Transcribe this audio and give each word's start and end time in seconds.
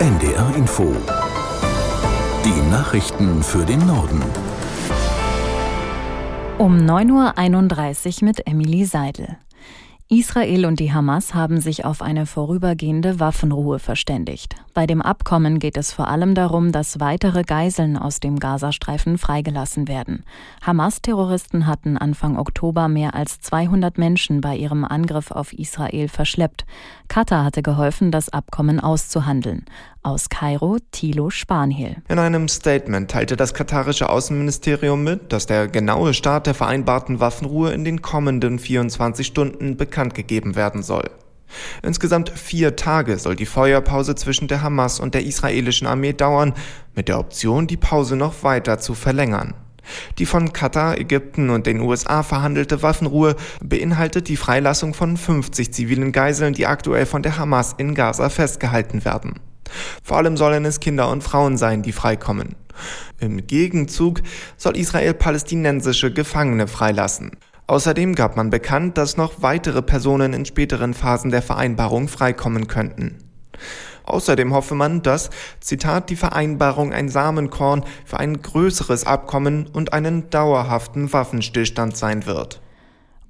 NDR 0.00 0.54
Info. 0.54 0.94
Die 2.44 2.70
Nachrichten 2.70 3.42
für 3.42 3.64
den 3.66 3.84
Norden. 3.84 4.22
Um 6.56 6.76
9.31 6.76 8.22
Uhr 8.22 8.28
mit 8.28 8.46
Emily 8.46 8.84
Seidel. 8.84 9.38
Israel 10.10 10.64
und 10.64 10.80
die 10.80 10.90
Hamas 10.90 11.34
haben 11.34 11.60
sich 11.60 11.84
auf 11.84 12.00
eine 12.00 12.24
vorübergehende 12.24 13.20
Waffenruhe 13.20 13.78
verständigt. 13.78 14.56
Bei 14.72 14.86
dem 14.86 15.02
Abkommen 15.02 15.58
geht 15.58 15.76
es 15.76 15.92
vor 15.92 16.08
allem 16.08 16.34
darum, 16.34 16.72
dass 16.72 16.98
weitere 16.98 17.42
Geiseln 17.42 17.98
aus 17.98 18.18
dem 18.18 18.38
Gazastreifen 18.38 19.18
freigelassen 19.18 19.86
werden. 19.86 20.24
Hamas-Terroristen 20.62 21.66
hatten 21.66 21.98
Anfang 21.98 22.38
Oktober 22.38 22.88
mehr 22.88 23.14
als 23.14 23.40
200 23.40 23.98
Menschen 23.98 24.40
bei 24.40 24.56
ihrem 24.56 24.86
Angriff 24.86 25.30
auf 25.30 25.52
Israel 25.52 26.08
verschleppt. 26.08 26.64
Katar 27.08 27.44
hatte 27.44 27.60
geholfen, 27.60 28.10
das 28.10 28.30
Abkommen 28.30 28.80
auszuhandeln. 28.80 29.66
Aus 30.02 30.30
Kairo, 30.30 30.78
Thilo 30.90 31.28
Spanhiel. 31.28 31.96
In 32.08 32.18
einem 32.18 32.48
Statement 32.48 33.10
teilte 33.10 33.36
das 33.36 33.52
katarische 33.52 34.08
Außenministerium 34.08 35.04
mit, 35.04 35.34
dass 35.34 35.44
der 35.44 35.68
genaue 35.68 36.14
Start 36.14 36.46
der 36.46 36.54
vereinbarten 36.54 37.20
Waffenruhe 37.20 37.72
in 37.72 37.84
den 37.84 38.00
kommenden 38.00 38.58
24 38.58 39.26
Stunden 39.26 39.76
bekannt 39.76 39.97
gegeben 40.14 40.56
werden 40.56 40.82
soll. 40.82 41.10
Insgesamt 41.82 42.30
vier 42.30 42.76
Tage 42.76 43.18
soll 43.18 43.36
die 43.36 43.46
Feuerpause 43.46 44.14
zwischen 44.14 44.48
der 44.48 44.62
Hamas 44.62 45.00
und 45.00 45.14
der 45.14 45.24
israelischen 45.24 45.86
Armee 45.86 46.12
dauern, 46.12 46.54
mit 46.94 47.08
der 47.08 47.18
Option, 47.18 47.66
die 47.66 47.76
Pause 47.76 48.16
noch 48.16 48.42
weiter 48.42 48.78
zu 48.78 48.94
verlängern. 48.94 49.54
Die 50.18 50.26
von 50.26 50.52
Katar, 50.52 50.98
Ägypten 50.98 51.48
und 51.48 51.66
den 51.66 51.80
USA 51.80 52.22
verhandelte 52.22 52.82
Waffenruhe 52.82 53.36
beinhaltet 53.62 54.28
die 54.28 54.36
Freilassung 54.36 54.92
von 54.92 55.16
50 55.16 55.72
zivilen 55.72 56.12
Geiseln, 56.12 56.52
die 56.52 56.66
aktuell 56.66 57.06
von 57.06 57.22
der 57.22 57.38
Hamas 57.38 57.74
in 57.78 57.94
Gaza 57.94 58.28
festgehalten 58.28 59.06
werden. 59.06 59.40
Vor 60.02 60.18
allem 60.18 60.36
sollen 60.36 60.64
es 60.64 60.80
Kinder 60.80 61.10
und 61.10 61.22
Frauen 61.22 61.56
sein, 61.56 61.82
die 61.82 61.92
freikommen. 61.92 62.56
Im 63.18 63.46
Gegenzug 63.46 64.20
soll 64.56 64.76
Israel 64.76 65.14
palästinensische 65.14 66.12
Gefangene 66.12 66.68
freilassen. 66.68 67.32
Außerdem 67.68 68.14
gab 68.14 68.34
man 68.34 68.48
bekannt, 68.48 68.96
dass 68.96 69.18
noch 69.18 69.42
weitere 69.42 69.82
Personen 69.82 70.32
in 70.32 70.46
späteren 70.46 70.94
Phasen 70.94 71.30
der 71.30 71.42
Vereinbarung 71.42 72.08
freikommen 72.08 72.66
könnten. 72.66 73.18
Außerdem 74.04 74.54
hoffe 74.54 74.74
man, 74.74 75.02
dass, 75.02 75.28
Zitat, 75.60 76.08
die 76.08 76.16
Vereinbarung 76.16 76.94
ein 76.94 77.10
Samenkorn 77.10 77.84
für 78.06 78.18
ein 78.18 78.40
größeres 78.40 79.06
Abkommen 79.06 79.66
und 79.66 79.92
einen 79.92 80.30
dauerhaften 80.30 81.12
Waffenstillstand 81.12 81.94
sein 81.94 82.24
wird. 82.24 82.62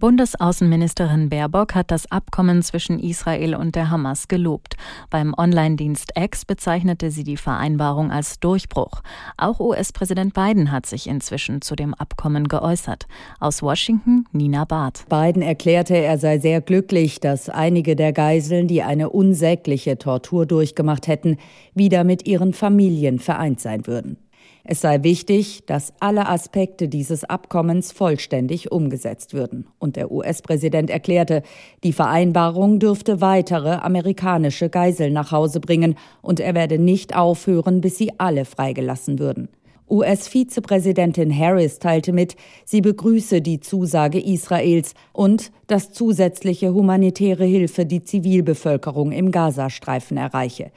Bundesaußenministerin 0.01 1.29
Baerbock 1.29 1.75
hat 1.75 1.91
das 1.91 2.09
Abkommen 2.13 2.63
zwischen 2.63 3.01
Israel 3.01 3.57
und 3.57 3.75
der 3.75 3.91
Hamas 3.91 4.29
gelobt. 4.29 4.77
Beim 5.11 5.35
Online-Dienst 5.37 6.13
X 6.17 6.45
bezeichnete 6.45 7.11
sie 7.11 7.25
die 7.25 7.37
Vereinbarung 7.37 8.13
als 8.13 8.39
Durchbruch. 8.39 9.03
Auch 9.37 9.59
US-Präsident 9.59 10.35
Biden 10.35 10.71
hat 10.71 10.87
sich 10.87 11.09
inzwischen 11.09 11.63
zu 11.63 11.75
dem 11.75 11.95
Abkommen 11.95 12.47
geäußert. 12.47 13.09
Aus 13.41 13.61
Washington 13.61 14.25
Nina 14.31 14.65
Barth. 14.65 15.05
Biden 15.09 15.43
erklärte, 15.43 15.97
er 15.97 16.19
sei 16.19 16.39
sehr 16.39 16.61
glücklich, 16.61 17.19
dass 17.19 17.49
einige 17.49 17.97
der 17.97 18.13
Geiseln, 18.13 18.69
die 18.69 18.85
eine 18.85 19.11
unsägliche 19.11 19.99
Tortur 19.99 20.47
durchgemacht 20.47 21.09
hätten, 21.09 21.39
wieder 21.75 22.05
mit 22.05 22.29
ihren 22.29 22.53
Familien 22.53 23.19
vereint 23.19 23.61
sein 23.61 23.89
würden. 23.89 24.17
Es 24.65 24.83
sei 24.83 25.03
wichtig, 25.03 25.65
dass 25.67 25.95
alle 25.99 26.29
Aspekte 26.29 26.89
dieses 26.89 27.25
Abkommens 27.25 27.91
vollständig 27.91 28.71
umgesetzt 28.71 29.33
würden. 29.33 29.67
Und 29.79 29.97
der 29.97 30.11
US-Präsident 30.11 30.91
erklärte, 30.91 31.43
die 31.85 31.95
Vereinbarung 31.95 32.79
dürfte 32.79 33.23
weitere 33.23 33.77
amerikanische 33.77 34.69
Geiseln 34.69 35.15
nach 35.15 35.33
Hause 35.33 35.61
bringen 35.61 35.95
und 36.21 36.39
er 36.39 36.55
werde 36.55 36.79
nicht 36.79 37.17
aufhören, 37.17 37.81
bis 37.81 37.97
sie 37.97 38.13
alle 38.19 38.45
freigelassen 38.45 39.19
würden. 39.19 39.49
US-Vizepräsidentin 39.91 41.37
Harris 41.37 41.79
teilte 41.79 42.13
mit, 42.13 42.37
sie 42.65 42.81
begrüße 42.81 43.41
die 43.41 43.61
Zusage 43.61 44.21
Israels 44.21 44.95
und 45.13 45.51
dass 45.67 45.93
zusätzliche 45.93 46.73
humanitäre 46.75 47.45
Hilfe 47.45 47.87
die 47.87 48.03
Zivilbevölkerung 48.03 49.13
im 49.13 49.31
Gazastreifen 49.31 50.17
erreiche. 50.17 50.71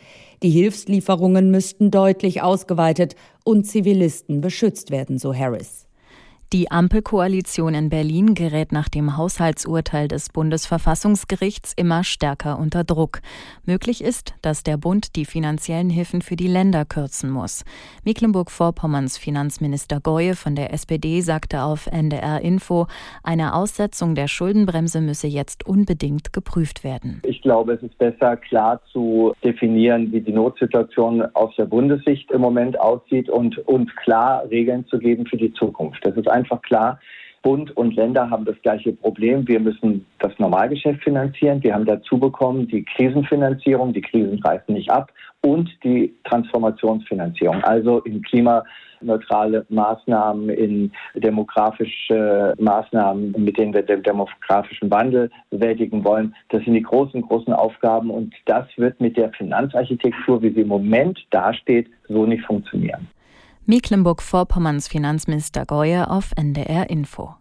Die 0.43 0.49
Hilfslieferungen 0.49 1.51
müssten 1.51 1.91
deutlich 1.91 2.41
ausgeweitet 2.41 3.15
und 3.43 3.65
Zivilisten 3.67 4.41
beschützt 4.41 4.89
werden, 4.89 5.19
so 5.19 5.35
Harris. 5.35 5.85
Die 6.53 6.69
Ampelkoalition 6.69 7.73
in 7.73 7.87
Berlin 7.87 8.33
gerät 8.33 8.73
nach 8.73 8.89
dem 8.89 9.15
Haushaltsurteil 9.15 10.09
des 10.09 10.27
Bundesverfassungsgerichts 10.33 11.71
immer 11.77 12.03
stärker 12.03 12.59
unter 12.59 12.83
Druck. 12.83 13.21
Möglich 13.65 14.03
ist, 14.03 14.35
dass 14.41 14.61
der 14.61 14.75
Bund 14.75 15.15
die 15.15 15.23
finanziellen 15.23 15.89
Hilfen 15.89 16.21
für 16.21 16.35
die 16.35 16.49
Länder 16.49 16.83
kürzen 16.83 17.29
muss. 17.29 17.63
Mecklenburg-Vorpommerns 18.03 19.17
Finanzminister 19.17 20.01
Goye 20.01 20.35
von 20.35 20.55
der 20.55 20.73
SPD 20.73 21.21
sagte 21.21 21.63
auf 21.63 21.87
NDR 21.87 22.41
Info, 22.41 22.87
eine 23.23 23.55
Aussetzung 23.55 24.13
der 24.13 24.27
Schuldenbremse 24.27 24.99
müsse 24.99 25.27
jetzt 25.27 25.65
unbedingt 25.65 26.33
geprüft 26.33 26.83
werden. 26.83 27.21
Ich 27.23 27.41
glaube, 27.41 27.75
es 27.75 27.81
ist 27.81 27.97
besser 27.97 28.35
klar 28.35 28.81
zu 28.91 29.31
definieren, 29.41 30.11
wie 30.11 30.19
die 30.19 30.33
Notsituation 30.33 31.21
aus 31.33 31.55
der 31.55 31.63
Bundessicht 31.65 32.29
im 32.29 32.41
Moment 32.41 32.77
aussieht 32.77 33.29
und 33.29 33.57
uns 33.69 33.89
klar 34.03 34.43
Regeln 34.49 34.85
zu 34.87 34.99
geben 34.99 35.25
für 35.25 35.37
die 35.37 35.53
Zukunft. 35.53 36.05
Das 36.05 36.17
ist 36.17 36.27
ein 36.27 36.40
einfach 36.41 36.61
klar, 36.61 36.99
Bund 37.43 37.75
und 37.75 37.95
Länder 37.95 38.29
haben 38.29 38.45
das 38.45 38.61
gleiche 38.61 38.93
Problem. 38.93 39.47
Wir 39.47 39.59
müssen 39.59 40.05
das 40.19 40.31
Normalgeschäft 40.37 41.03
finanzieren. 41.03 41.63
Wir 41.63 41.73
haben 41.73 41.85
dazu 41.85 42.19
bekommen 42.19 42.67
die 42.67 42.83
Krisenfinanzierung, 42.83 43.93
die 43.93 44.01
Krisen 44.01 44.39
reißen 44.43 44.73
nicht 44.73 44.91
ab, 44.91 45.11
und 45.43 45.69
die 45.83 46.13
Transformationsfinanzierung, 46.25 47.63
also 47.63 47.99
in 48.01 48.21
klimaneutrale 48.21 49.65
Maßnahmen, 49.69 50.49
in 50.49 50.91
demografische 51.15 52.53
Maßnahmen, 52.59 53.33
mit 53.37 53.57
denen 53.57 53.73
wir 53.73 53.81
den 53.81 54.03
demografischen 54.03 54.91
Wandel 54.91 55.31
bewältigen 55.49 56.03
wollen. 56.03 56.35
Das 56.49 56.63
sind 56.63 56.75
die 56.75 56.83
großen, 56.83 57.23
großen 57.23 57.53
Aufgaben 57.53 58.11
und 58.11 58.35
das 58.45 58.67
wird 58.77 59.01
mit 59.01 59.17
der 59.17 59.31
Finanzarchitektur, 59.31 60.43
wie 60.43 60.51
sie 60.51 60.61
im 60.61 60.67
Moment 60.67 61.19
dasteht, 61.31 61.89
so 62.07 62.27
nicht 62.27 62.45
funktionieren. 62.45 63.07
Mecklenburg-Vorpommerns 63.65 64.87
Finanzminister 64.87 65.65
Goye 65.65 66.09
auf 66.09 66.31
NDR 66.35 66.89
Info. 66.89 67.35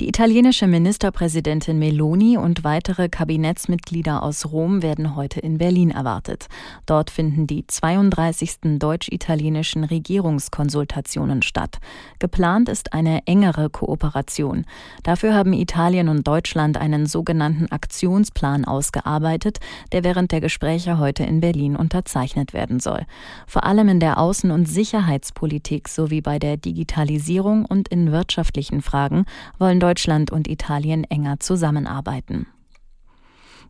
Die 0.00 0.08
italienische 0.08 0.66
Ministerpräsidentin 0.66 1.78
Meloni 1.78 2.38
und 2.38 2.64
weitere 2.64 3.10
Kabinettsmitglieder 3.10 4.22
aus 4.22 4.50
Rom 4.50 4.80
werden 4.80 5.14
heute 5.14 5.40
in 5.40 5.58
Berlin 5.58 5.90
erwartet. 5.90 6.46
Dort 6.86 7.10
finden 7.10 7.46
die 7.46 7.66
32. 7.66 8.78
deutsch-italienischen 8.78 9.84
Regierungskonsultationen 9.84 11.42
statt. 11.42 11.80
Geplant 12.18 12.70
ist 12.70 12.94
eine 12.94 13.26
engere 13.26 13.68
Kooperation. 13.68 14.64
Dafür 15.02 15.34
haben 15.34 15.52
Italien 15.52 16.08
und 16.08 16.26
Deutschland 16.26 16.78
einen 16.78 17.04
sogenannten 17.04 17.70
Aktionsplan 17.70 18.64
ausgearbeitet, 18.64 19.58
der 19.92 20.02
während 20.02 20.32
der 20.32 20.40
Gespräche 20.40 20.96
heute 20.96 21.24
in 21.24 21.42
Berlin 21.42 21.76
unterzeichnet 21.76 22.54
werden 22.54 22.80
soll. 22.80 23.04
Vor 23.46 23.64
allem 23.64 23.90
in 23.90 24.00
der 24.00 24.16
Außen- 24.16 24.50
und 24.50 24.64
Sicherheitspolitik 24.64 25.88
sowie 25.88 26.22
bei 26.22 26.38
der 26.38 26.56
Digitalisierung 26.56 27.66
und 27.66 27.88
in 27.88 28.12
wirtschaftlichen 28.12 28.80
Fragen 28.80 29.26
wollen 29.58 29.78
Deutschland 29.90 30.30
und 30.30 30.46
Italien 30.46 31.02
enger 31.02 31.40
zusammenarbeiten. 31.40 32.46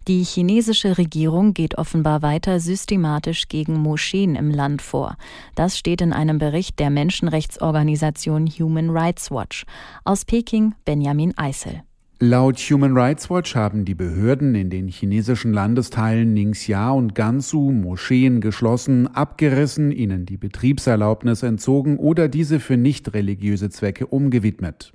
Die 0.06 0.22
chinesische 0.22 0.98
Regierung 0.98 1.54
geht 1.54 1.78
offenbar 1.78 2.20
weiter 2.20 2.60
systematisch 2.60 3.48
gegen 3.48 3.80
Moscheen 3.80 4.36
im 4.36 4.50
Land 4.50 4.82
vor. 4.82 5.16
Das 5.54 5.78
steht 5.78 6.02
in 6.02 6.12
einem 6.12 6.36
Bericht 6.36 6.78
der 6.78 6.90
Menschenrechtsorganisation 6.90 8.48
Human 8.48 8.90
Rights 8.90 9.30
Watch. 9.30 9.64
Aus 10.04 10.26
Peking 10.26 10.74
Benjamin 10.84 11.36
Eisel. 11.38 11.82
Laut 12.22 12.58
Human 12.58 12.94
Rights 12.94 13.30
Watch 13.30 13.54
haben 13.54 13.86
die 13.86 13.94
Behörden 13.94 14.54
in 14.54 14.68
den 14.68 14.88
chinesischen 14.88 15.54
Landesteilen 15.54 16.34
Ningxia 16.34 16.90
und 16.90 17.14
Gansu 17.14 17.70
Moscheen 17.70 18.42
geschlossen, 18.42 19.06
abgerissen, 19.06 19.90
ihnen 19.90 20.26
die 20.26 20.36
Betriebserlaubnis 20.36 21.42
entzogen 21.42 21.96
oder 21.96 22.28
diese 22.28 22.60
für 22.60 22.76
nicht 22.76 23.14
religiöse 23.14 23.70
Zwecke 23.70 24.06
umgewidmet. 24.06 24.92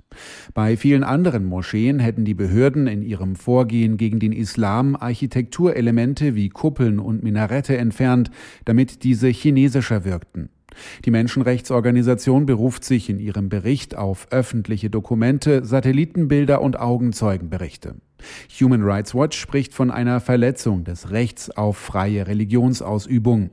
Bei 0.54 0.76
vielen 0.76 1.02
anderen 1.02 1.46
Moscheen 1.46 1.98
hätten 1.98 2.24
die 2.24 2.34
Behörden 2.34 2.86
in 2.86 3.02
ihrem 3.02 3.34
Vorgehen 3.34 3.96
gegen 3.96 4.20
den 4.20 4.30
Islam 4.30 4.94
Architekturelemente 4.94 6.36
wie 6.36 6.48
Kuppeln 6.48 7.00
und 7.00 7.24
Minarette 7.24 7.76
entfernt, 7.76 8.30
damit 8.66 9.02
diese 9.02 9.26
chinesischer 9.26 10.04
wirkten. 10.04 10.50
Die 11.04 11.10
Menschenrechtsorganisation 11.10 12.46
beruft 12.46 12.84
sich 12.84 13.08
in 13.10 13.18
ihrem 13.18 13.48
Bericht 13.48 13.96
auf 13.96 14.28
öffentliche 14.30 14.90
Dokumente, 14.90 15.64
Satellitenbilder 15.64 16.60
und 16.60 16.78
Augenzeugenberichte. 16.78 17.96
Human 18.60 18.82
Rights 18.82 19.14
Watch 19.14 19.38
spricht 19.38 19.74
von 19.74 19.90
einer 19.90 20.20
Verletzung 20.20 20.84
des 20.84 21.10
Rechts 21.10 21.50
auf 21.50 21.76
freie 21.76 22.26
Religionsausübung. 22.26 23.50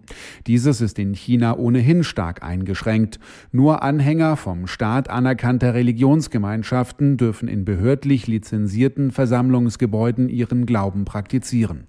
Dieses 0.47 0.81
ist 0.81 0.99
in 0.99 1.13
China 1.13 1.57
ohnehin 1.57 2.03
stark 2.03 2.43
eingeschränkt. 2.43 3.19
Nur 3.51 3.83
Anhänger 3.83 4.37
vom 4.37 4.67
Staat 4.67 5.09
anerkannter 5.09 5.73
Religionsgemeinschaften 5.73 7.17
dürfen 7.17 7.47
in 7.47 7.65
behördlich 7.65 8.27
lizenzierten 8.27 9.11
Versammlungsgebäuden 9.11 10.29
ihren 10.29 10.65
Glauben 10.65 11.05
praktizieren. 11.05 11.87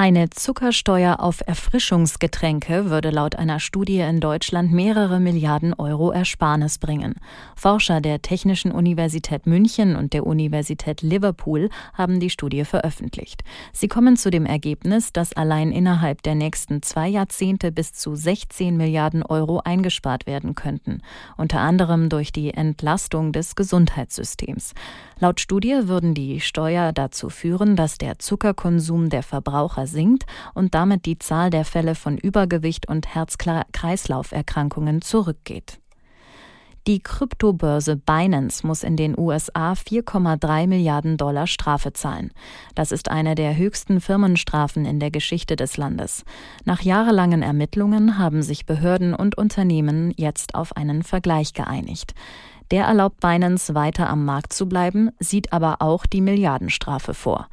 Eine 0.00 0.30
Zuckersteuer 0.30 1.18
auf 1.18 1.40
Erfrischungsgetränke 1.44 2.88
würde 2.88 3.10
laut 3.10 3.34
einer 3.34 3.58
Studie 3.58 3.98
in 3.98 4.20
Deutschland 4.20 4.70
mehrere 4.70 5.18
Milliarden 5.18 5.74
Euro 5.74 6.12
Ersparnis 6.12 6.78
bringen. 6.78 7.16
Forscher 7.56 8.00
der 8.00 8.22
Technischen 8.22 8.70
Universität 8.70 9.48
München 9.48 9.96
und 9.96 10.12
der 10.12 10.24
Universität 10.24 11.02
Liverpool 11.02 11.68
haben 11.94 12.20
die 12.20 12.30
Studie 12.30 12.64
veröffentlicht. 12.64 13.42
Sie 13.72 13.88
kommen 13.88 14.16
zu 14.16 14.30
dem 14.30 14.46
Ergebnis, 14.46 15.12
dass 15.12 15.32
allein 15.32 15.72
innerhalb 15.72 16.22
der 16.22 16.36
nächsten 16.36 16.80
zwei 16.82 17.08
Jahrzehnte 17.08 17.72
bis 17.72 17.92
zu 17.92 18.14
16 18.14 18.76
Milliarden 18.76 19.24
Euro 19.24 19.62
eingespart 19.64 20.28
werden 20.28 20.54
könnten, 20.54 21.02
unter 21.36 21.58
anderem 21.58 22.08
durch 22.08 22.30
die 22.30 22.54
Entlastung 22.54 23.32
des 23.32 23.56
Gesundheitssystems. 23.56 24.74
Laut 25.18 25.40
Studie 25.40 25.88
würden 25.88 26.14
die 26.14 26.40
Steuer 26.40 26.92
dazu 26.92 27.30
führen, 27.30 27.74
dass 27.74 27.98
der 27.98 28.20
Zuckerkonsum 28.20 29.08
der 29.08 29.24
Verbraucher 29.24 29.87
sinkt 29.88 30.26
und 30.54 30.74
damit 30.74 31.04
die 31.06 31.18
Zahl 31.18 31.50
der 31.50 31.64
Fälle 31.64 31.96
von 31.96 32.16
Übergewicht 32.16 32.88
und 32.88 33.14
Herz-Kreislauf-Erkrankungen 33.14 35.02
zurückgeht. 35.02 35.80
Die 36.88 37.00
Kryptobörse 37.00 37.96
Binance 37.96 38.66
muss 38.66 38.82
in 38.82 38.96
den 38.96 39.18
USA 39.18 39.72
4,3 39.72 40.66
Milliarden 40.66 41.18
Dollar 41.18 41.46
Strafe 41.46 41.92
zahlen. 41.92 42.32
Das 42.74 42.92
ist 42.92 43.10
eine 43.10 43.34
der 43.34 43.58
höchsten 43.58 44.00
Firmenstrafen 44.00 44.86
in 44.86 44.98
der 44.98 45.10
Geschichte 45.10 45.54
des 45.54 45.76
Landes. 45.76 46.24
Nach 46.64 46.80
jahrelangen 46.80 47.42
Ermittlungen 47.42 48.16
haben 48.16 48.40
sich 48.40 48.64
Behörden 48.64 49.12
und 49.12 49.36
Unternehmen 49.36 50.14
jetzt 50.16 50.54
auf 50.54 50.78
einen 50.78 51.02
Vergleich 51.02 51.52
geeinigt. 51.52 52.14
Der 52.70 52.84
erlaubt 52.84 53.20
Binance 53.20 53.74
weiter 53.74 54.08
am 54.08 54.24
Markt 54.24 54.54
zu 54.54 54.66
bleiben, 54.66 55.10
sieht 55.18 55.52
aber 55.52 55.82
auch 55.82 56.06
die 56.06 56.22
Milliardenstrafe 56.22 57.12
vor. 57.12 57.48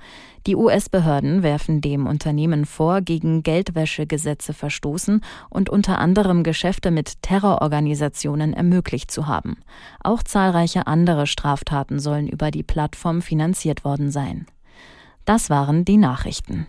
Die 0.48 0.56
US-Behörden 0.56 1.42
werfen 1.42 1.82
dem 1.82 2.06
Unternehmen 2.06 2.66
vor, 2.66 3.02
gegen 3.02 3.42
Geldwäschegesetze 3.42 4.54
verstoßen 4.54 5.22
und 5.50 5.72
unter 5.72 5.98
anderem 5.98 6.44
Geschäfte 6.44 6.92
mit 6.92 7.24
Terrororganisationen 7.24 8.54
ermöglicht 8.54 9.10
zu 9.10 9.26
haben. 9.26 9.58
Auch 10.04 10.22
zahlreiche 10.22 10.86
andere 10.86 11.26
Straftaten 11.26 12.00
sollen 12.00 12.28
über 12.28 12.52
die 12.52 12.62
Plattform 12.62 13.24
finanziert 13.24 13.84
worden 13.84 14.12
sein. 14.12 14.46
Das 15.26 15.50
waren 15.50 15.84
die 15.84 15.98
Nachrichten. 15.98 16.68